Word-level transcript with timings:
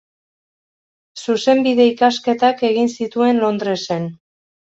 Zuzenbide 1.25 1.85
ikasketak 1.89 2.65
egin 2.71 2.91
zituen 2.95 3.45
Londresen. 3.45 4.11